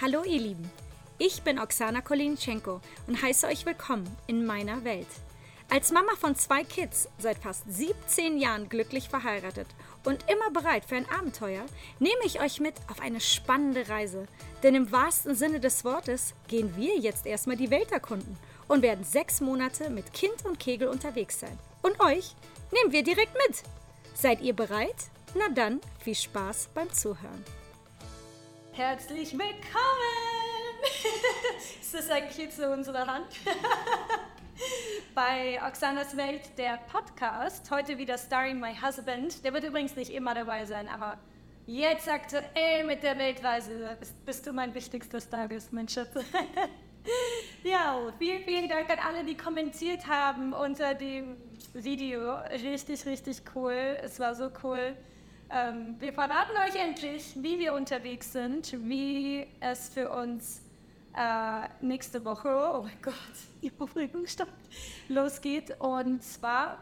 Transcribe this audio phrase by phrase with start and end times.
[0.00, 0.70] Hallo ihr Lieben,
[1.18, 5.08] ich bin Oksana Kolinschenko und heiße euch willkommen in meiner Welt.
[5.70, 9.66] Als Mama von zwei Kids, seit fast 17 Jahren glücklich verheiratet
[10.04, 11.66] und immer bereit für ein Abenteuer,
[11.98, 14.28] nehme ich euch mit auf eine spannende Reise.
[14.62, 18.38] Denn im wahrsten Sinne des Wortes gehen wir jetzt erstmal die Welt erkunden
[18.68, 21.58] und werden sechs Monate mit Kind und Kegel unterwegs sein.
[21.82, 22.36] Und euch
[22.70, 23.64] nehmen wir direkt mit.
[24.14, 25.10] Seid ihr bereit?
[25.34, 27.44] Na dann, viel Spaß beim Zuhören.
[28.78, 30.78] Herzlich willkommen!
[31.80, 33.26] Ist das eigentlich jetzt so unsere Hand?
[35.16, 37.68] Bei Oxanas Welt, der Podcast.
[37.72, 39.42] Heute wieder Starring My Husband.
[39.42, 41.18] Der wird übrigens nicht immer dabei sein, aber
[41.66, 46.10] jetzt aktuell mit der Weltreise bist, du mein wichtigstes Tages, mein Schatz.
[47.64, 51.36] ja, vielen, vielen Dank an alle, die kommentiert haben unter dem
[51.74, 52.36] Video.
[52.52, 53.98] Richtig, richtig cool.
[54.04, 54.94] Es war so cool.
[55.50, 60.60] Ähm, wir verraten euch endlich, wie wir unterwegs sind, wie es für uns
[61.16, 63.14] äh, nächste Woche, oh mein Gott,
[63.62, 64.52] die Aufregung stoppt,
[65.08, 65.80] losgeht.
[65.80, 66.78] Und zwar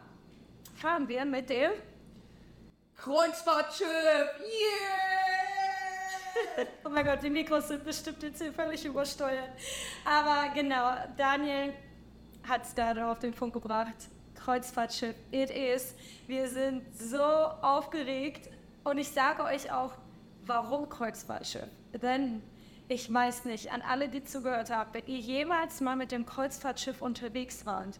[0.74, 1.70] fahren wir mit dem
[2.96, 3.86] Kreuzfahrtschiff.
[3.86, 4.46] Yeah!
[6.84, 9.50] oh mein Gott, die Mikros sind bestimmt jetzt hier völlig übersteuert.
[10.04, 11.72] Aber genau, Daniel
[12.48, 13.94] hat es da auf den Punkt gebracht.
[14.34, 15.94] Kreuzfahrtschiff, it is.
[16.26, 18.48] Wir sind so aufgeregt
[18.86, 19.90] und ich sage euch auch,
[20.46, 21.66] warum Kreuzfahrtschiff?
[22.00, 22.40] Denn
[22.86, 27.02] ich weiß nicht, an alle, die zugehört haben, wenn ihr jemals mal mit dem Kreuzfahrtschiff
[27.02, 27.98] unterwegs wart,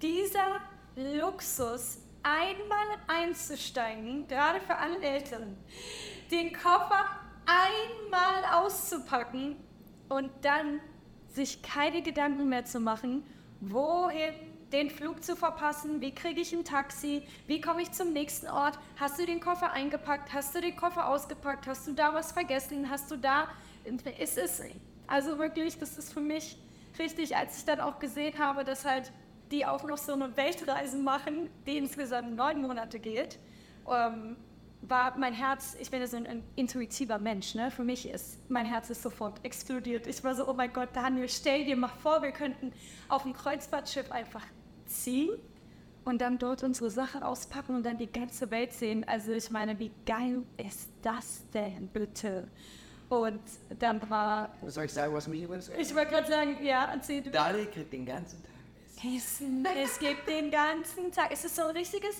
[0.00, 0.60] dieser
[0.94, 5.56] Luxus, einmal einzusteigen, gerade für alle Eltern,
[6.30, 7.04] den Koffer
[7.46, 9.56] einmal auszupacken
[10.08, 10.78] und dann
[11.26, 13.24] sich keine Gedanken mehr zu machen,
[13.60, 14.34] wohin
[14.72, 18.78] den Flug zu verpassen, wie kriege ich ein Taxi, wie komme ich zum nächsten Ort,
[18.96, 22.90] hast du den Koffer eingepackt, hast du den Koffer ausgepackt, hast du da was vergessen,
[22.90, 23.48] hast du da,
[24.18, 24.62] ist es,
[25.06, 26.58] also wirklich, das ist für mich
[26.98, 29.12] richtig, als ich dann auch gesehen habe, dass halt
[29.50, 33.38] die auch noch so eine Weltreise machen, die insgesamt neun Monate geht,
[33.90, 34.36] ähm,
[34.82, 37.70] war mein Herz, ich bin ja so ein, intuitiver Mensch, ne?
[37.70, 40.06] für mich ist, mein Herz ist sofort explodiert.
[40.06, 42.72] Ich war so, oh mein Gott, Daniel, stell dir mal vor, wir könnten
[43.08, 44.44] auf dem Kreuzfahrtschiff einfach
[44.88, 45.30] ziehen
[46.04, 49.04] und dann dort unsere Sachen auspacken und dann die ganze Welt sehen.
[49.06, 52.48] Also ich meine, wie geil ist das denn bitte?
[53.08, 53.40] Und
[53.78, 54.50] dann war...
[54.66, 55.70] Soll ich sagen, was mich übrigens...
[55.78, 57.30] Ich wollte gerade sagen, ja, erzähl du.
[57.30, 58.52] Daniel kriegt den ganzen Tag
[59.04, 59.66] Essen.
[59.76, 61.30] Es gibt den ganzen Tag.
[61.32, 62.16] Es ist so ein richtiges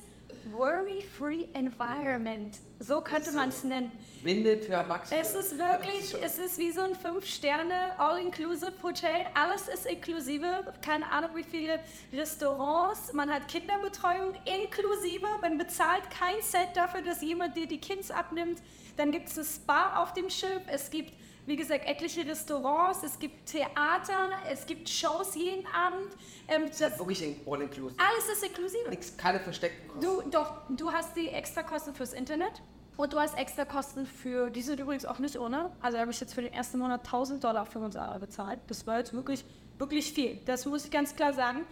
[0.52, 2.56] Worry-Free Environment.
[2.80, 3.90] So könnte man es nennen.
[4.22, 5.20] Windet für Erwachsene.
[5.20, 9.26] Es ist wirklich, es ist wie so ein Fünf-Sterne All-Inclusive Hotel.
[9.34, 10.72] Alles ist inklusive.
[10.82, 11.80] Keine Ahnung, wie viele
[12.12, 13.12] Restaurants.
[13.12, 15.26] Man hat Kinderbetreuung inklusive.
[15.40, 18.62] Man bezahlt kein Cent dafür, dass jemand dir die Kids abnimmt.
[18.96, 20.62] Dann gibt es ein Spa auf dem Schiff.
[20.68, 21.12] Es gibt
[21.48, 26.14] wie gesagt, etliche Restaurants, es gibt Theater, es gibt Shows jeden Abend.
[26.46, 27.98] Ähm, das wirklich all inclusive.
[27.98, 28.90] Alles ist inklusive.
[28.90, 30.04] Nichts, keine versteckten Kosten.
[30.04, 32.62] Du, doch, du hast die extra Kosten fürs Internet
[32.98, 35.72] und du hast extra Kosten für, die sind übrigens auch nicht ohne.
[35.80, 38.60] Also habe ich jetzt für den ersten Monat 1000 Dollar für uns alle bezahlt.
[38.66, 39.42] Das war jetzt wirklich,
[39.78, 40.40] wirklich viel.
[40.44, 41.64] Das muss ich ganz klar sagen.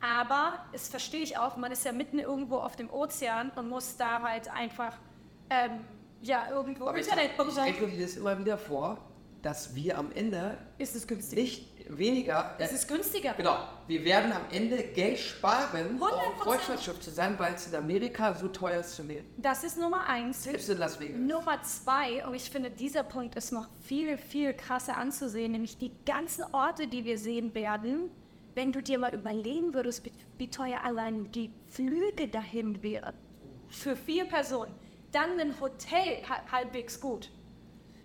[0.00, 3.96] Aber es verstehe ich auch, man ist ja mitten irgendwo auf dem Ozean und muss
[3.96, 4.96] da halt einfach
[5.50, 5.80] ähm,
[6.22, 8.98] ja, irgendwo Aber Internet ich, ich mir das immer wieder vor,
[9.44, 11.42] dass wir am Ende ist es günstiger.
[11.42, 12.56] nicht weniger.
[12.58, 13.34] Es ist günstiger.
[13.34, 13.58] Genau.
[13.86, 16.02] Wir werden am Ende Geld sparen, 100%.
[16.02, 19.26] auf Kreuzfahrtschiff zu sein, weil es in Amerika so teuer ist zu leben.
[19.36, 20.44] Das ist Nummer eins.
[20.44, 21.18] Selbst in Las Vegas.
[21.18, 25.92] Nummer zwei, und ich finde, dieser Punkt ist noch viel, viel krasser anzusehen, nämlich die
[26.06, 28.10] ganzen Orte, die wir sehen werden.
[28.54, 30.04] Wenn du dir mal überlegen würdest,
[30.38, 33.14] wie teuer allein die Flüge dahin wären.
[33.68, 34.72] Für vier Personen.
[35.12, 37.30] Dann ein Hotel halbwegs gut.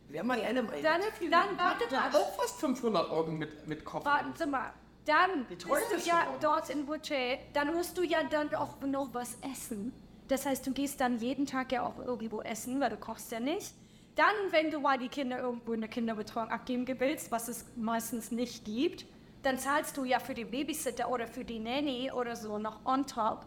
[0.10, 0.82] Wer mal eine mal.
[0.82, 2.10] Dann, dann warte mal.
[2.16, 4.06] Auch fast 500 Euro mit, mit Koffer.
[4.06, 4.74] Warte mal.
[5.06, 9.38] Dann bist du ja dort in Budget, dann musst du ja dann auch noch was
[9.42, 9.94] essen.
[10.28, 13.40] Das heißt, du gehst dann jeden Tag ja auch irgendwo essen, weil du kochst ja
[13.40, 13.74] nicht.
[14.16, 18.32] Dann, wenn du mal die Kinder irgendwo in der Kinderbetreuung abgeben willst, was es meistens
[18.32, 19.06] nicht gibt,
[19.42, 23.08] dann zahlst du ja für den Babysitter oder für die Nanny oder so noch on
[23.08, 23.46] top.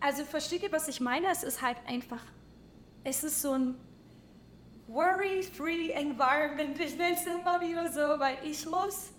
[0.00, 1.28] Also versteht ihr, was ich meine?
[1.30, 2.22] Es ist halt einfach,
[3.04, 3.76] es ist so ein
[4.88, 6.78] worry-free environment.
[6.80, 9.10] Ich nenne es immer wieder so, weil ich muss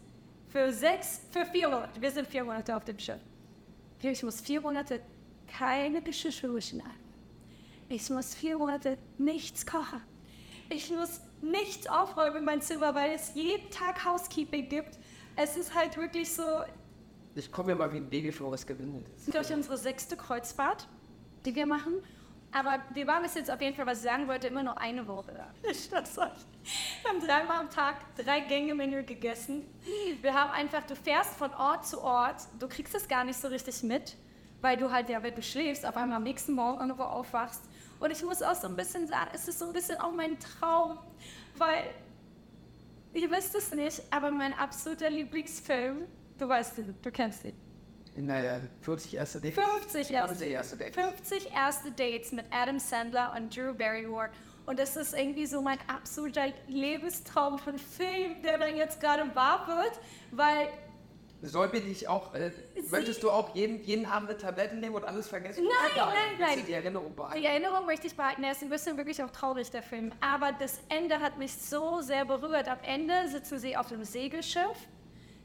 [0.49, 3.19] für sechs, für vier Monate, wir sind vier Monate auf dem Schiff.
[4.01, 5.01] Ich muss vier Monate
[5.47, 7.07] keine Geschirrspüler schneiden.
[7.89, 10.01] Ich muss vier Monate nichts kochen.
[10.69, 14.99] Ich muss nichts aufräumen in mein Zimmer, weil es jeden Tag Housekeeping gibt.
[15.35, 16.43] Es ist halt wirklich so.
[17.35, 19.33] Ich komme mir mal wie ein Baby vor, was gewinnt ist.
[19.33, 20.87] Durch unsere sechste Kreuzfahrt,
[21.45, 21.93] die wir machen.
[22.57, 25.07] Aber wir waren bis jetzt auf jeden Fall, was ich sagen wollte, immer noch eine
[25.07, 25.74] Woche da.
[25.74, 26.09] Statt.
[26.15, 29.63] Wir haben dreimal am Tag drei Gänge Menü gegessen.
[30.21, 33.48] Wir haben einfach, du fährst von Ort zu Ort, du kriegst es gar nicht so
[33.48, 34.15] richtig mit,
[34.62, 37.62] weil du halt, ja, wenn du schläfst, auf einmal am nächsten Morgen irgendwo aufwachst.
[38.00, 40.39] Und ich muss auch so ein bisschen sagen, es ist so ein bisschen auch mein
[40.39, 40.98] Traum,
[41.57, 41.83] weil,
[43.13, 46.07] ihr wisst es nicht, aber mein absoluter Lieblingsfilm,
[46.39, 47.66] du weißt ihn, du kennst ihn.
[48.17, 49.63] Naja, 40 erste Dates.
[49.63, 50.95] 50 erste, 50 erste Dates.
[50.95, 54.29] 50 erste Dates mit Adam Sandler und Drew Barrymore.
[54.65, 59.65] Und das ist irgendwie so mein absoluter Lebenstraum von Film, der dann jetzt gerade wahr
[59.67, 59.99] wird,
[60.31, 60.67] weil
[61.43, 62.51] Soll bin ich auch, äh,
[62.89, 65.63] möchtest du auch jeden, jeden Abend eine Tablette nehmen und alles vergessen?
[65.65, 66.59] Nein, nein, nein.
[66.59, 67.39] Du Die Erinnerung behalten.
[67.39, 68.43] Die Erinnerung möchte ich behalten.
[68.43, 70.11] Er ist ein bisschen wirklich auch traurig, der Film.
[70.19, 72.67] Aber das Ende hat mich so sehr berührt.
[72.67, 74.87] Am Ende sitzen sie auf dem Segelschiff.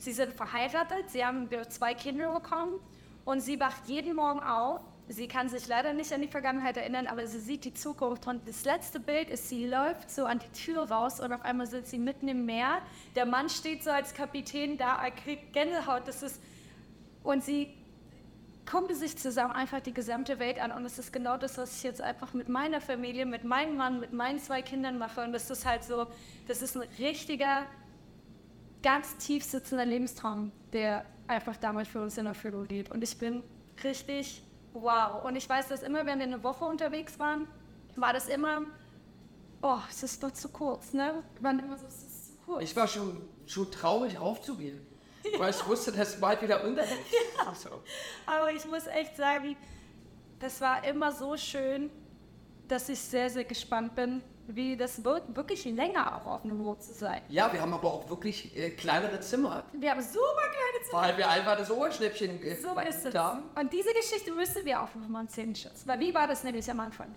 [0.03, 1.11] Sie sind verheiratet.
[1.11, 2.81] Sie haben zwei Kinder bekommen.
[3.25, 4.81] Und sie wacht jeden Morgen auf.
[5.07, 8.27] Sie kann sich leider nicht an die Vergangenheit erinnern, aber sie sieht die Zukunft.
[8.27, 11.67] Und das letzte Bild ist, sie läuft so an die Tür raus und auf einmal
[11.67, 12.83] sitzt sie mitten im Meer.
[13.15, 16.09] Der Mann steht so als Kapitän da, er kriegt Gänsehaut.
[16.09, 16.41] Das ist,
[17.23, 17.73] und sie
[18.69, 21.83] gucken sich zusammen einfach die gesamte Welt an und es ist genau das, was ich
[21.83, 25.51] jetzt einfach mit meiner Familie, mit meinem Mann, mit meinen zwei Kindern mache und das
[25.51, 26.07] ist halt so,
[26.47, 27.65] das ist ein richtiger,
[28.83, 33.43] ganz tief sitzender Lebenstraum, der einfach damals für uns in Erfüllung geht und ich bin
[33.85, 34.43] richtig
[34.73, 37.47] wow und ich weiß, dass immer, wenn wir eine Woche unterwegs waren,
[37.97, 38.63] war das immer,
[39.63, 41.23] oh, es ist doch zu kurz, ne?
[41.41, 42.63] Waren immer so, es ist zu kurz.
[42.63, 44.81] Ich war schon, schon traurig aufzugehen,
[45.39, 46.99] weil ich wusste, dass bald wieder untergeht.
[47.39, 47.83] Ach so.
[48.27, 49.57] Aber ich muss echt sagen,
[50.39, 51.91] das war immer so schön,
[52.67, 56.93] dass ich sehr, sehr gespannt bin, wie das wirklich länger auch auf einem Boot zu
[56.93, 57.23] sein.
[57.29, 61.03] Ja, wir haben aber auch wirklich äh, kleinere Zimmer, Wir haben super kleine Zimmer.
[61.03, 63.15] weil wir einfach das Ohrschnäppchen ge- So ist es.
[63.15, 63.43] haben.
[63.59, 65.87] Und diese Geschichte müssen wir auch nochmal erzählen, Schatz.
[65.87, 67.15] Weil wie war das nämlich am Anfang?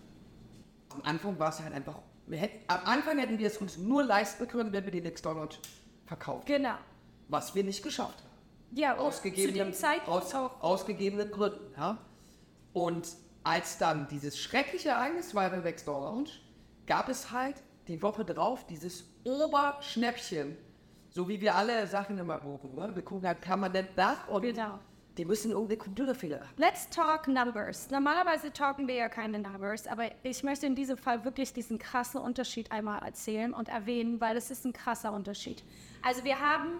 [0.94, 2.00] Am Anfang war es halt einfach,
[2.30, 5.60] hätten, am Anfang hätten wir es uns nur leisten können, wenn wir den McDonald's
[6.06, 6.46] verkauft.
[6.46, 6.76] Genau.
[7.28, 8.30] Was wir nicht geschafft haben.
[8.78, 9.74] Ja, und zu Ausgegebenen, dem
[10.08, 11.74] aus, ausgegebenen Gründen.
[11.78, 11.98] Ja?
[12.74, 13.08] Und
[13.44, 15.60] als dann dieses schreckliche Ereignis war bei
[16.04, 16.30] Lounge,
[16.88, 17.56] gab es halt
[17.88, 20.58] die Woche drauf dieses Oberschnäppchen.
[21.10, 22.76] So wie wir alle Sachen immer buchen.
[22.76, 22.92] Ne?
[22.96, 24.80] Wir gucken halt permanent nach und Genau.
[25.18, 26.50] die müssen irgendeine Computerfehler haben.
[26.58, 27.90] Let's talk numbers.
[27.90, 32.20] Normalerweise talken wir ja keine numbers, aber ich möchte in diesem Fall wirklich diesen krassen
[32.20, 35.64] Unterschied einmal erzählen und erwähnen, weil es ist ein krasser Unterschied.
[36.02, 36.72] Also wir haben,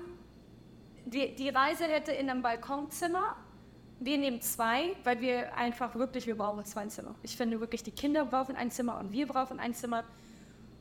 [1.06, 3.38] die, die Reise hätte in einem Balkonzimmer.
[4.00, 7.16] Wir nehmen zwei, weil wir einfach wirklich, wir brauchen zwei Zimmer.
[7.24, 10.04] Ich finde wirklich, die Kinder brauchen ein Zimmer und wir brauchen ein Zimmer.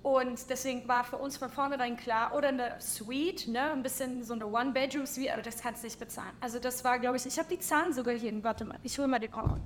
[0.03, 4.35] Und deswegen war für uns von vornherein klar, oder eine Suite, ne, ein bisschen so
[4.35, 6.33] eine One-Bedroom-Suite, aber das kannst du nicht bezahlen.
[6.41, 9.09] Also das war, glaube ich, ich habe die Zahlen sogar hier, warte mal, ich hole
[9.09, 9.61] mal den Raum.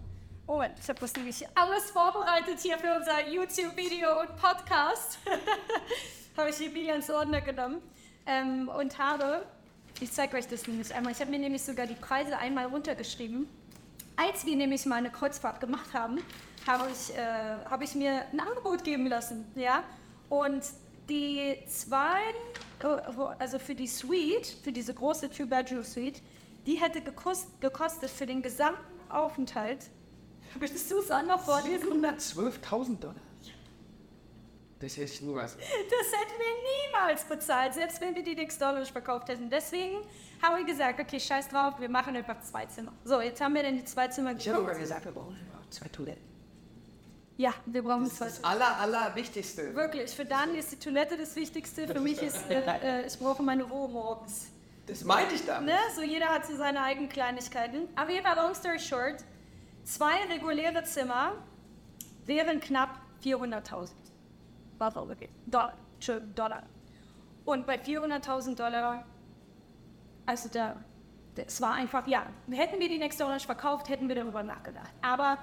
[0.46, 5.18] Oh, ich habe das nämlich alles vorbereitet hier für unser YouTube-Video und Podcast.
[6.38, 7.82] habe ich die Bier ins Ordner genommen
[8.24, 9.44] ähm, und habe,
[10.00, 13.48] ich zeige euch das nämlich einmal, ich habe mir nämlich sogar die Preise einmal runtergeschrieben.
[14.16, 16.18] Als wir nämlich mal eine Kreuzfahrt gemacht haben,
[16.66, 19.82] habe ich, äh, habe ich mir ein Angebot geben lassen, ja.
[20.28, 20.62] Und
[21.08, 22.20] die zwei,
[22.82, 22.86] äh,
[23.38, 26.20] also für die Suite, für diese große Two-Bedroom-Suite,
[26.66, 29.86] die hätte gekostet, für den gesamten Aufenthalt,
[30.58, 32.04] würdest du es auch noch vorlesen?
[32.04, 33.27] 112.000 Dollar.
[34.80, 35.56] Das ist nur was.
[35.56, 39.50] Das hätten wir niemals bezahlt, selbst wenn wir die Dix Dollar verkauft hätten.
[39.50, 39.98] Deswegen
[40.40, 42.92] haben wir gesagt, okay, scheiß drauf, wir machen einfach zwei Zimmer.
[43.04, 44.78] So, jetzt haben wir dann die zwei Zimmer Ich habe geguckt.
[44.78, 45.36] gesagt, wir brauchen
[45.70, 46.22] zwei Toiletten.
[47.36, 49.74] Ja, wir brauchen Das zwei ist das aller, aller Wichtigste.
[49.74, 51.86] Wirklich, für Dani ist die Toilette das Wichtigste.
[51.86, 52.60] Für mich ist, äh,
[53.02, 54.48] äh, ich brauche meine Ruhe morgens.
[54.86, 55.72] Das meinte ich damit.
[55.72, 55.78] Ne?
[55.94, 57.88] So jeder hat so seine eigenen Kleinigkeiten.
[57.94, 59.16] Aber jeden Fall, long story short,
[59.84, 61.34] zwei reguläre Zimmer
[62.26, 63.90] wären knapp 400.000.
[64.78, 65.28] War okay.
[65.46, 65.74] Dollar.
[65.94, 66.62] Entschuldigung, Dollar.
[67.44, 69.04] Und bei 400.000 Dollar,
[70.26, 70.76] also da,
[71.34, 74.92] das war einfach, ja, hätten wir die Next Orange verkauft, hätten wir darüber nachgedacht.
[75.02, 75.38] Aber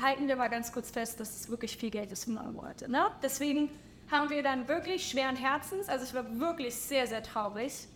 [0.00, 2.90] halten wir mal ganz kurz fest, dass es wirklich viel Geld ist für neun Monate.
[2.90, 3.06] Ne?
[3.22, 3.70] Deswegen
[4.10, 7.88] haben wir dann wirklich schweren Herzens, also ich war wirklich sehr, sehr traurig,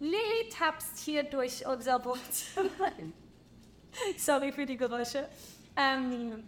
[0.00, 2.18] Lilly tapst hier durch unser Boot.
[4.18, 5.28] Sorry für die Geräusche.
[5.76, 6.44] Ähm,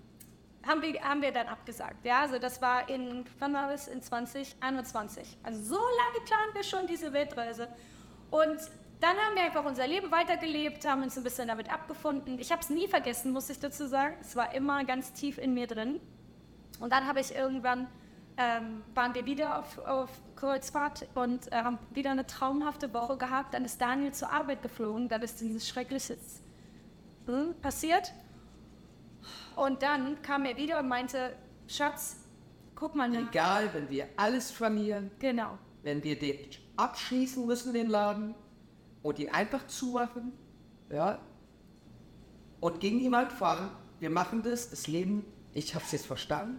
[0.66, 2.04] haben, wir, haben wir dann abgesagt.
[2.04, 3.88] Ja, also das war in, wann war das?
[3.88, 5.38] In 2021.
[5.42, 7.68] Also so lange planen wir schon diese Weltreise.
[8.30, 8.58] Und
[9.00, 12.38] dann haben wir einfach unser Leben weitergelebt, haben uns ein bisschen damit abgefunden.
[12.38, 14.14] Ich habe es nie vergessen, muss ich dazu sagen.
[14.20, 16.00] Es war immer ganz tief in mir drin.
[16.80, 17.88] Und dann habe ich irgendwann,
[18.36, 23.54] ähm, waren wir wieder auf, auf Kreuzfahrt und äh, haben wieder eine traumhafte Woche gehabt.
[23.54, 26.16] Dann ist Daniel zur Arbeit geflogen, dann ist dieses Schreckliche
[27.26, 28.12] hm, passiert.
[29.54, 32.16] Und dann kam er wieder und meinte, Schatz,
[32.74, 33.28] guck mal nach.
[33.28, 35.58] Egal, wenn wir alles verlieren, Genau.
[35.82, 36.38] wenn wir den
[36.76, 38.34] abschließen müssen, den Laden,
[39.02, 40.32] und ihn einfach zumachen,
[40.90, 41.18] ja,
[42.60, 46.58] und gegen jemand fahren, wir machen das, das Leben, ich habe es jetzt verstanden,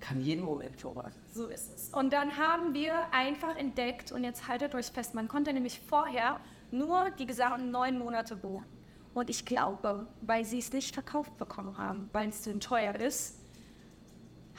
[0.00, 1.10] kann jeden Moment vorbei.
[1.32, 1.88] So ist es.
[1.90, 6.40] Und dann haben wir einfach entdeckt, und jetzt haltet euch fest, man konnte nämlich vorher
[6.70, 8.66] nur die gesamten neun Monate buchen.
[9.14, 13.38] Und ich glaube, weil sie es nicht verkauft bekommen haben, weil es zu teuer ist,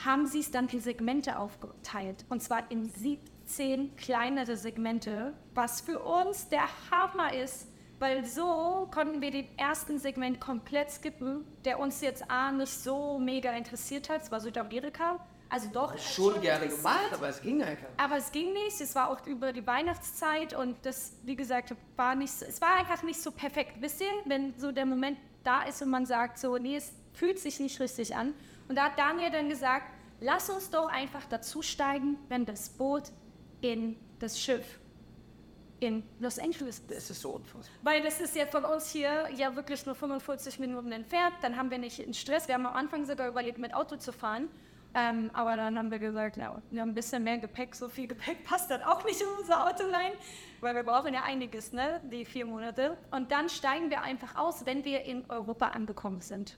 [0.04, 2.26] haben sie es dann in Segmente aufgeteilt.
[2.30, 7.68] Und zwar in 17 kleinere Segmente, was für uns der Hammer ist,
[8.00, 13.20] weil so konnten wir den ersten Segment komplett skippen, der uns jetzt A nicht so
[13.20, 15.20] mega interessiert hat, es war Südamerika.
[15.50, 15.98] Also doch.
[15.98, 16.84] Schon gerne interessiert.
[16.84, 17.88] gemacht, aber es ging einfach.
[17.98, 18.82] Aber es ging nicht.
[18.82, 22.76] Es war auch über die Weihnachtszeit und das, wie gesagt, war nicht so, es war
[22.76, 23.74] einfach nicht so perfekt.
[23.80, 27.40] Wisst ihr, wenn so der Moment da ist und man sagt so, nee, es fühlt
[27.40, 28.34] sich nicht richtig an.
[28.68, 29.86] Und da hat Daniel dann gesagt,
[30.20, 33.12] lass uns doch einfach dazusteigen, wenn das Boot
[33.62, 34.80] in das Schiff
[35.80, 36.92] in Los Angeles ist.
[36.92, 37.76] Das ist so unfassbar.
[37.84, 41.36] Weil das ist ja von uns hier ja wirklich nur 45 Minuten entfernt.
[41.42, 42.48] Dann haben wir nicht den Stress.
[42.48, 44.48] Wir haben am Anfang sogar überlegt, mit Auto zu fahren.
[44.98, 47.76] Ähm, aber dann haben wir gesagt, na, wir haben ein bisschen mehr Gepäck.
[47.76, 50.14] So viel Gepäck passt dann auch nicht in unser Auto rein.
[50.62, 52.02] Weil wir brauchen ja einiges, ne?
[52.10, 52.98] Die vier Monate.
[53.12, 56.58] Und dann steigen wir einfach aus, wenn wir in Europa angekommen sind.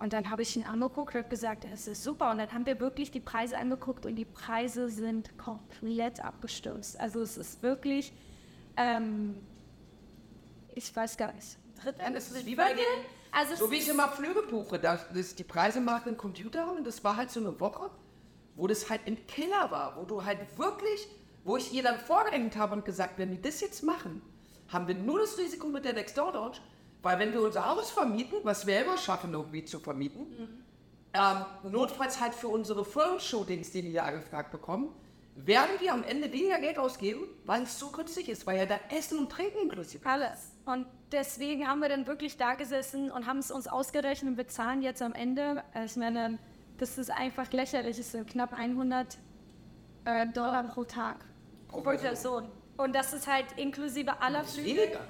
[0.00, 2.32] Und dann habe ich ihn angeguckt und gesagt, das ist super.
[2.32, 6.98] Und dann haben wir wirklich die Preise angeguckt und die Preise sind komplett abgestürzt.
[6.98, 8.12] Also es ist wirklich,
[8.76, 9.36] ähm,
[10.74, 11.58] ich weiß gar nicht.
[11.84, 12.84] Ja, das ist wie bei den,
[13.32, 16.86] Also so wie ich immer Flüge buche, da, das, die Preise machen ein Computer und
[16.86, 17.90] das war halt so eine Woche,
[18.56, 21.08] wo das halt ein Killer war, wo du halt wirklich,
[21.44, 24.22] wo ich ihr dann vorgedenkt habe und gesagt, wenn wir das jetzt machen,
[24.68, 26.58] haben wir nur das Risiko mit der Nextdoor Lounge,
[27.02, 30.26] weil wenn wir unser Haus vermieten, was wir immer schaffen, irgendwie zu vermieten,
[31.14, 34.94] ähm, notfalls halt für unsere Firmen-Shootings, die wir ja angefragt bekommen,
[35.46, 38.78] werden wir am Ende weniger Geld ausgeben, weil es so günstig ist, weil ja da
[38.90, 40.04] Essen und Trinken inklusive.
[40.08, 40.52] Alles.
[40.64, 44.82] Und deswegen haben wir dann wirklich da gesessen und haben es uns ausgerechnet und bezahlen
[44.82, 45.62] jetzt am Ende.
[45.84, 46.38] Ich meine,
[46.78, 47.98] das ist einfach lächerlich.
[47.98, 49.18] Es sind knapp 100
[50.04, 51.16] äh, Dollar pro Tag.
[51.68, 52.48] Pro Person.
[52.76, 54.68] Und das ist halt inklusive aller Flüge.
[54.68, 55.00] weniger.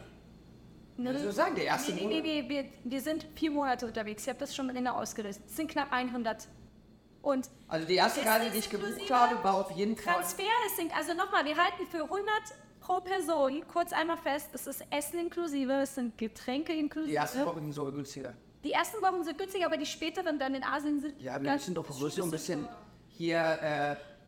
[0.97, 1.11] Ne?
[1.11, 2.23] Also sagen, der erste nee, Monat.
[2.23, 4.23] nee, nee, wir, wir sind vier Monate unterwegs.
[4.23, 5.47] Ich habe das schon mit Ihnen ausgerechnet.
[5.47, 6.49] Es sind knapp 100.
[7.23, 10.15] Und Also die erste Reise, ist die ich gebucht habe, war auf jeden Fall.
[10.15, 12.27] Transfer ist, sind- also nochmal, wir halten für 100
[12.81, 17.11] pro Person, kurz einmal fest, es ist Essen inklusive, es sind Getränke inklusive.
[17.11, 18.33] Die erste Woche ging so günstiger.
[18.65, 21.75] Die ersten Wochen sind günstiger, aber die späteren dann in Asien sind Ja, wir müssen
[21.75, 22.69] doch so ein bisschen
[23.09, 23.39] hier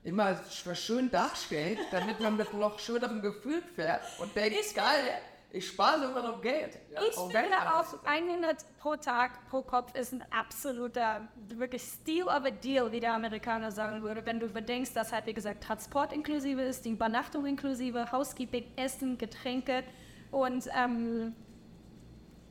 [0.05, 4.75] äh, immer sch- schön darstellen, damit man mit noch schönerem Gefühl fährt und denkt, Ich
[4.75, 5.05] geil,
[5.53, 6.79] ich spare sogar noch Geld.
[6.93, 8.29] Ja, Ich finde auch anzusparen.
[8.29, 13.15] 100 pro Tag, pro Kopf ist ein absoluter, wirklich Steal of a Deal, wie der
[13.15, 14.25] Amerikaner sagen würde.
[14.25, 19.19] Wenn du überdenkst, dass halt, wie gesagt, Transport inklusive ist, die Übernachtung inklusive, Housekeeping, Essen,
[19.19, 19.83] Getränke
[20.31, 21.35] und, ähm,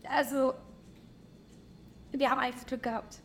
[0.04, 0.54] also,
[2.12, 3.20] wir haben einfach Glück gehabt.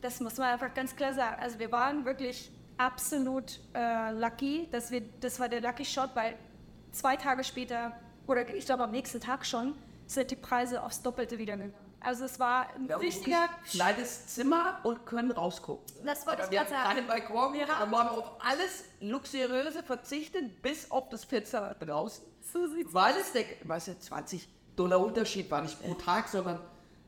[0.00, 1.36] Das muss man einfach ganz klar sagen.
[1.40, 6.36] Also wir waren wirklich absolut äh, lucky, dass wir, das war der Lucky Shot, weil
[6.92, 7.92] zwei Tage später,
[8.26, 9.74] oder ich glaube am nächsten Tag schon,
[10.06, 11.74] sind die Preise aufs Doppelte wieder gegangen.
[12.00, 13.48] Also es war ein Wir haben richtiger...
[13.68, 15.84] kleines Zimmer und können rausgucken.
[16.04, 16.94] Das wollte ich wir gerade haben sagen.
[16.94, 22.24] keinen Balkon, Wir wir haben- haben auf alles Luxuriöse verzichtet, bis auf das Fenster draußen.
[22.52, 26.60] So sieht's Weil es der, weißt du, 20 Dollar Unterschied war nicht pro Tag, sondern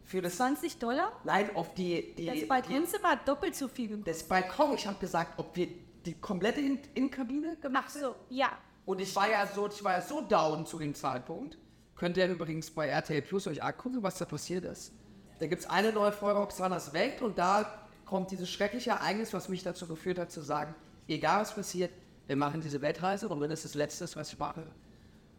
[0.04, 1.12] für das 20 Dollar?
[1.22, 4.08] Nein, auf die, die, Das Balkonzimmer hat doppelt so viel gemacht.
[4.08, 4.74] das Balkon.
[4.74, 5.68] Ich habe gesagt, ob wir
[6.06, 8.48] die komplette In- Innenkabine gemacht Ach so, ja.
[8.88, 11.58] Und ich war ja so, ich war ja so down zu dem Zeitpunkt.
[11.94, 14.94] Könnt ihr übrigens bei RTL Plus euch angucken, was da passiert ist.
[15.38, 17.70] Da gibt es eine neue Folge Oxanas Welt und da
[18.06, 20.74] kommt dieses schreckliche Ereignis, was mich dazu geführt hat, zu sagen,
[21.06, 21.90] egal was passiert,
[22.28, 24.66] wir machen diese Weltreise und wenn es das Letzte ist, was ich mache.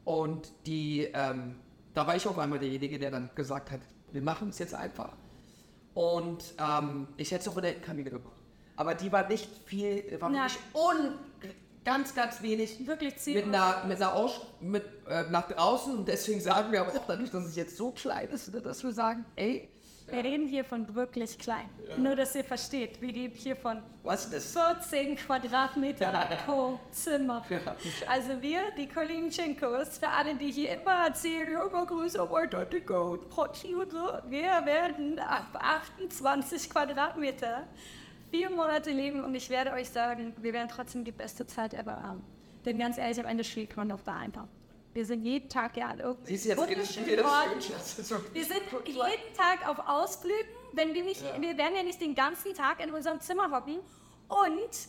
[0.06, 1.56] Und die, ähm,
[1.96, 5.14] da war ich auf einmal derjenige, der dann gesagt hat, wir machen es jetzt einfach.
[5.96, 8.36] Und ähm, ich hätte es auch in der Kabine gemacht.
[8.76, 11.16] Aber die war nicht viel, war wirklich un,
[11.86, 13.46] ganz, ganz wenig Wirklich mit ziemlich.
[13.46, 15.98] einer, mit einer Aus mit, äh, nach draußen.
[15.98, 18.84] Und deswegen sagen wir aber auch dadurch, dass es jetzt so klein ist, ne, dass
[18.84, 19.70] wir sagen, ey,
[20.12, 21.70] Wir reden hier von wirklich klein.
[21.98, 26.12] Nur, dass ihr versteht, wir reden hier von was ist 14 Quadratmeter
[26.48, 27.46] pro Zimmer.
[27.48, 27.60] Ja.
[28.08, 33.04] Also wir, die Kolinchenkos, für alle, die hier immer erzählen, ja, immer größer, weiter, dicker
[33.06, 37.68] und Potschi und so, wir werden auf 28 Quadratmeter
[38.32, 42.02] vier Monate leben und ich werde euch sagen, wir werden trotzdem die beste Zeit ever
[42.02, 42.24] haben.
[42.66, 44.48] Denn ganz ehrlich, am Ende schlägt man auf da einfach.
[44.94, 47.04] Wir sind jeden Tag ja an Sie irgendeinem richtig
[48.34, 52.54] Wir sind jeden Tag auf Ausflügen, wenn wir nicht, wir werden ja nicht den ganzen
[52.54, 53.80] Tag in unserem Zimmer hocken.
[54.28, 54.88] Und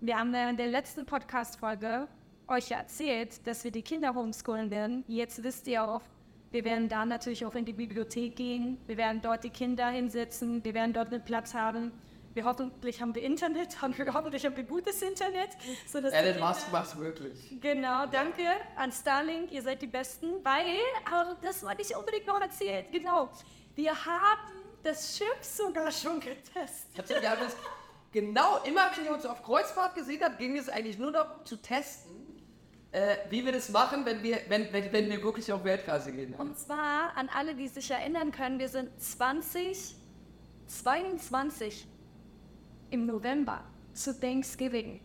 [0.00, 2.08] wir haben ja in der letzten Podcast-Folge
[2.48, 5.04] euch ja erzählt, dass wir die Kinder homeschoolen werden.
[5.08, 6.02] Jetzt wisst ihr auch,
[6.50, 8.78] wir werden da natürlich auch in die Bibliothek gehen.
[8.86, 10.62] Wir werden dort die Kinder hinsetzen.
[10.64, 11.92] Wir werden dort einen Platz haben.
[12.34, 15.50] Wir hoffentlich haben wir Internet und wir hoffentlich haben wir gutes Internet.
[15.86, 17.60] sodass die Elon Musk macht's wirklich.
[17.60, 18.44] Genau, danke
[18.76, 23.28] an Starlink, ihr seid die Besten, weil, aber das wollte ich unbedingt noch erzählen, genau.
[23.74, 26.88] Wir haben das Schiff sogar schon getestet.
[26.94, 27.54] Ich hab's dass
[28.10, 31.56] genau immer, wenn ihr uns auf Kreuzfahrt gesehen habt, ging es eigentlich nur darum zu
[31.56, 32.12] testen,
[32.92, 36.32] äh, wie wir das machen, wenn wir, wenn, wenn, wenn wir wirklich auf Weltreise gehen.
[36.34, 41.91] Und zwar an alle, die sich erinnern können, wir sind 2022
[42.92, 45.00] im November zu Thanksgiving.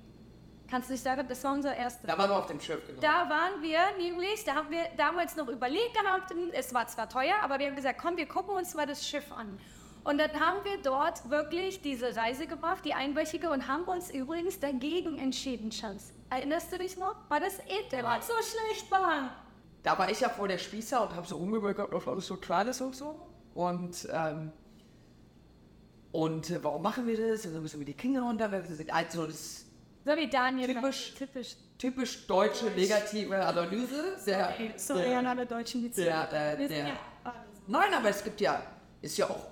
[0.69, 2.07] Kannst du dich sagen, das war unser erster.
[2.07, 2.99] Da waren wir auf dem Schiff, genau.
[2.99, 7.35] Da waren wir nämlich, da haben wir damals noch überlegt gehabt, es war zwar teuer,
[7.41, 9.57] aber wir haben gesagt, komm, wir gucken uns mal das Schiff an.
[10.03, 14.59] Und dann haben wir dort wirklich diese Reise gemacht, die einwöchige, und haben uns übrigens
[14.59, 16.13] dagegen entschieden, Schatz.
[16.29, 17.15] Erinnerst du dich noch?
[17.29, 19.31] Weil das Internet so schlecht war.
[19.83, 22.67] Da war ich ja vor der Spießer und habe so rumgeguckt, ob alles so klar
[22.67, 23.19] ist und so.
[23.53, 24.51] Und, ähm,
[26.11, 27.45] und äh, warum machen wir das?
[27.45, 28.51] Und dann müssen wir die Kinder runter.
[28.51, 29.65] Wir sind also das
[30.05, 30.73] So wie Daniel.
[30.73, 31.13] Typisch.
[31.17, 31.55] Typisch.
[31.77, 34.17] typisch deutsche negative Analyse.
[34.25, 37.33] Der, Sorry an alle Deutschen, die der, Wir der, sind ja.
[37.67, 38.61] Nein, aber es gibt ja,
[39.01, 39.47] ist ja auch,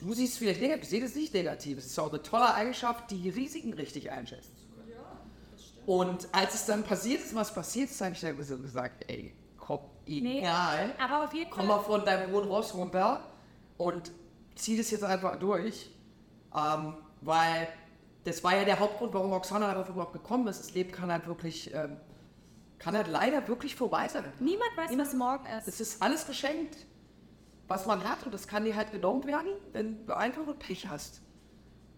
[0.00, 1.78] du siehst es vielleicht negativ, ich sehe das nicht negativ.
[1.78, 4.92] Es ist auch eine tolle Eigenschaft, die Risiken richtig einschätzen zu können.
[5.86, 9.80] Und als es dann passiert ist, was passiert ist, habe ich dann gesagt, ey, komm,
[10.06, 10.94] Nee, egal.
[10.98, 11.76] aber auf jeden Komm Fall.
[11.78, 13.24] mal von deinem hohen Ross runter
[13.76, 14.10] und
[14.58, 15.90] zieh das jetzt einfach durch.
[16.54, 17.68] Ähm, weil
[18.24, 20.60] das war ja der Hauptgrund, warum Oksana darauf überhaupt gekommen ist.
[20.60, 21.96] Das Leben kann halt wirklich, ähm,
[22.78, 24.24] kann halt leider wirklich vorbei sein.
[24.38, 25.68] Niemand weiß, was morgen ist.
[25.68, 26.76] Es ist alles geschenkt,
[27.66, 30.88] was man hat und das kann dir halt genommen werden, wenn du einfach nur Pech
[30.88, 31.22] hast.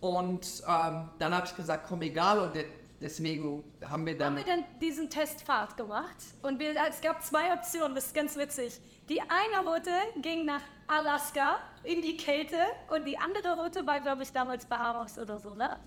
[0.00, 2.64] Und ähm, dann habe ich gesagt, komm, egal und de
[3.00, 4.36] deswegen haben wir dann...
[4.36, 8.36] haben wir dann diesen Testfahrt gemacht und wir, es gab zwei Optionen, das ist ganz
[8.36, 8.78] witzig.
[9.10, 9.90] Die eine Route
[10.22, 12.58] ging nach Alaska in die Kälte
[12.90, 15.80] und die andere Route war, glaube ich, damals Bahamas oder so, ne?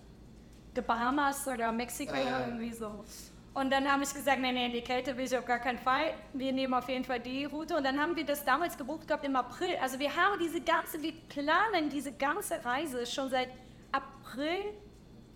[0.76, 2.40] Die Bahamas oder Mexiko Ja, ja.
[2.48, 3.06] irgendwie so.
[3.54, 5.78] Und dann habe ich gesagt, nee, nee, in die Kälte will ich auf gar keinen
[5.78, 6.16] Fall.
[6.34, 7.78] Wir nehmen auf jeden Fall die Route.
[7.78, 9.78] Und dann haben wir das damals gebucht gehabt im April.
[9.82, 13.48] Also wir haben diese ganze, wir planen diese ganze Reise schon seit
[13.94, 14.74] April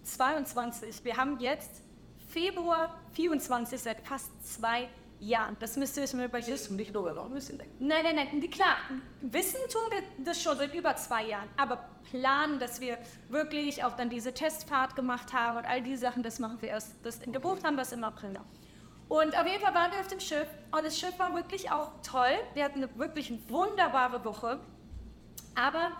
[0.04, 1.06] 22.
[1.06, 1.84] Wir haben jetzt
[2.28, 5.07] Februar 24, seit fast zwei Jahren.
[5.60, 6.54] Das müsst ihr euch mal überlegen.
[6.54, 7.88] ist nicht nur noch ein bisschen denken.
[7.88, 8.78] Nein, nein, nein, klar,
[9.22, 12.98] wissen tun wir das schon seit über zwei Jahren, aber planen, dass wir
[13.30, 16.94] wirklich auch dann diese Testfahrt gemacht haben und all die Sachen, das machen wir erst,
[17.04, 18.46] das gebucht haben wir es im April noch.
[19.10, 21.92] Und auf jeden Fall waren wir auf dem Schiff und das Schiff war wirklich auch
[22.04, 22.38] toll.
[22.54, 24.60] Wir hatten eine wirklich wunderbare Woche,
[25.56, 25.92] aber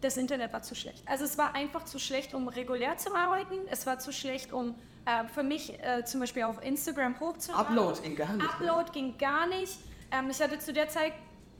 [0.00, 1.02] das Internet war zu schlecht.
[1.06, 3.60] Also es war einfach zu schlecht, um regulär zu arbeiten.
[3.70, 4.74] Es war zu schlecht, um
[5.06, 7.78] äh, für mich äh, zum Beispiel auf Instagram hochzuladen.
[7.78, 8.70] Upload ging gar nicht, ne?
[8.70, 9.78] Upload ging gar nicht.
[10.10, 11.12] Ähm, ich hatte zu der Zeit,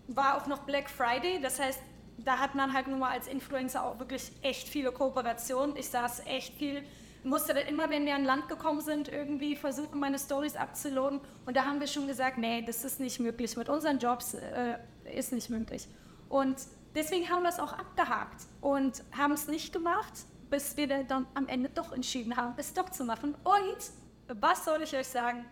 [0.09, 1.80] war auch noch Black Friday, das heißt,
[2.18, 5.76] da hat man halt nur mal als Influencer auch wirklich echt viele Kooperationen.
[5.76, 6.82] Ich saß echt viel,
[7.24, 11.20] musste dann immer, wenn wir an Land gekommen sind, irgendwie versuchen, meine Stories abzuladen.
[11.44, 13.56] Und da haben wir schon gesagt, nee, das ist nicht möglich.
[13.56, 14.78] Mit unseren Jobs äh,
[15.14, 15.87] ist nicht möglich.
[16.28, 16.56] Und
[16.94, 20.12] deswegen haben wir es auch abgehakt und haben es nicht gemacht,
[20.50, 23.35] bis wir dann am Ende doch entschieden haben, es doch zu machen.
[23.44, 25.44] Und was soll ich euch sagen?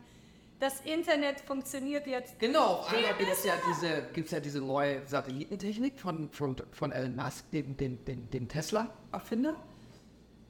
[0.61, 2.38] Das Internet funktioniert jetzt.
[2.38, 6.92] Genau, auf einmal gibt es ja diese, gibt's ja diese neue Satellitentechnik von, von, von
[6.92, 9.57] Elon Musk, dem, dem, dem, dem Tesla-Erfinder,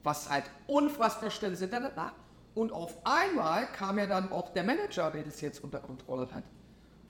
[0.03, 2.15] was halt unfassbar schnelles Internet macht.
[2.53, 6.43] Und auf einmal kam ja dann auch der Manager, der das jetzt unter Kontrolle hat.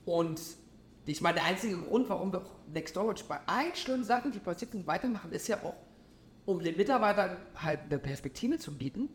[0.04, 0.40] Und
[1.04, 4.86] ich meine, der einzige Grund, warum wir Next Storage bei einzelnen Sachen, die passiert sind,
[4.86, 5.74] weitermachen, ist ja auch,
[6.46, 9.08] um den Mitarbeitern halt eine Perspektive zu bieten.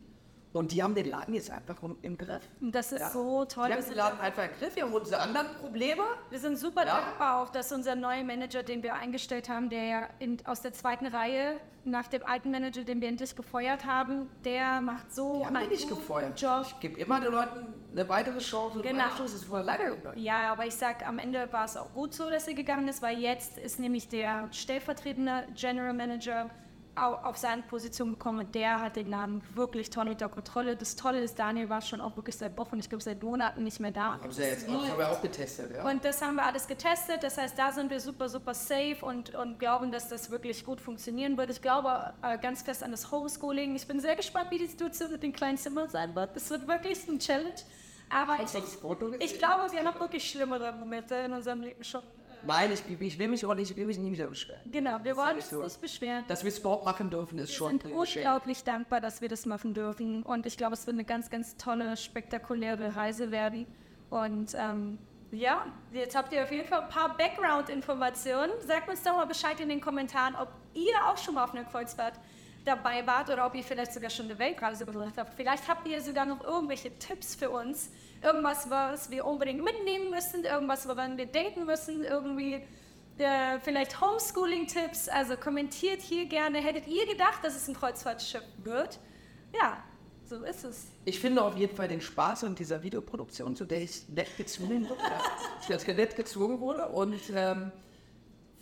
[0.54, 2.41] Und die haben den Laden jetzt einfach im Griff.
[2.60, 3.10] Das ist Ja.
[3.10, 3.67] so toll.
[3.67, 4.76] Die Wir haben den Laden einfach im Griff.
[4.76, 6.04] Wir haben unsere anderen Probleme.
[6.30, 7.00] wir sind super Ja.
[7.00, 10.74] dankbar auch, dass unser neuer Manager, den wir eingestellt haben, der ja in, aus der
[10.74, 11.54] zweiten Reihe
[11.86, 15.70] nach dem alten Manager, den wir endlich gefeuert haben, der macht so Die haben einen
[15.70, 16.39] nicht gefeuert.
[16.41, 16.65] Job.
[16.67, 18.82] Ich gebe immer den Leuten eine weitere Chance.
[18.82, 19.06] Genau.
[19.17, 19.96] Chance ist voll leider.
[20.17, 23.02] Ja, aber ich sag, am Ende war es auch gut so, dass er gegangen ist,
[23.02, 26.50] weil jetzt ist nämlich der stellvertretende General Manager
[26.95, 30.75] auf seine Position gekommen und der hat den Laden wirklich toll unter Kontrolle.
[30.75, 33.80] Das Tolle ist, Daniel war schon auch wirklich seit Wochen, ich glaube seit Monaten nicht
[33.80, 34.19] mehr da.
[34.19, 35.89] Haben sie jetzt auch, haben wir auch getestet, ja.
[35.89, 37.23] Und das haben wir alles getestet.
[37.23, 40.82] Das heißt, da sind wir super, super safe und, und glauben, dass das wirklich gut
[40.82, 41.49] funktionieren wird.
[41.49, 43.75] Ich glaube äh, ganz fest an das Homeschooling.
[43.75, 46.36] Ich bin sehr gespannt, wie die Situation mit den kleinen Zimmern sein wird.
[46.36, 47.56] Das wird wirklich ein Challenge.
[48.10, 48.54] Aber ich,
[49.19, 52.01] ich glaube, wir haben noch wirklich schlimmere Momente in unserem Leben schon.
[52.45, 54.62] Nein, ich, ich will mich auch nicht, ich will mich nie wieder beschweren.
[54.71, 56.23] Genau, wir wollen uns nicht beschweren.
[56.27, 59.45] Dass wir Sport machen dürfen, ist Wir schon sind ein unglaublich dankbar, dass wir das
[59.45, 60.23] machen dürfen.
[60.23, 63.67] Und ich glaube, es wird eine ganz, ganz tolle, spektakuläre Reise werden.
[64.10, 64.97] Und ähm,
[65.32, 68.51] ja, jetzt habt ihr auf jeden Fall ein paar Background-Informationen.
[68.65, 71.63] Sagt uns doch mal Bescheid in den Kommentaren, ob ihr auch schon mal auf einer
[71.63, 72.19] Kreuzfahrt
[72.65, 75.34] dabei wart oder ob ihr vielleicht sogar schon eine Weltreise gemacht habt.
[75.36, 77.89] Vielleicht habt ihr sogar noch irgendwelche Tipps für uns.
[78.21, 82.62] Irgendwas, was wir unbedingt mitnehmen müssen, irgendwas, woran wir denken müssen, irgendwie
[83.17, 85.10] äh, vielleicht Homeschooling-Tipps.
[85.10, 86.60] Also kommentiert hier gerne.
[86.60, 89.00] Hättet ihr gedacht, dass es ein Kreuzfahrtschiff wird?
[89.54, 89.84] Ja,
[90.24, 90.88] so ist es.
[91.06, 94.88] Ich finde auf jeden Fall den Spaß an dieser Videoproduktion, zu der ich nett gezwungen
[94.88, 95.02] wurde,
[95.88, 97.71] ich nett gezwungen wurde und ähm,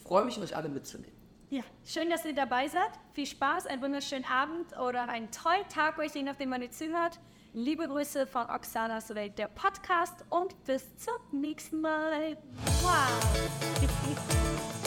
[0.03, 1.18] freue mich, euch alle mitzunehmen.
[1.51, 2.91] Ja, schön, dass ihr dabei seid.
[3.13, 7.19] Viel Spaß, einen wunderschönen Abend oder einen tollen Tag euch, je nachdem, wann ihr zuhört.
[7.53, 12.37] Liebe Grüße von Oxanas Welt, der Podcast und bis zum nächsten Mal.
[12.83, 14.69] Wow.